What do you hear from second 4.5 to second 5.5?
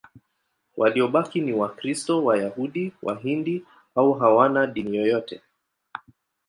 dini yote.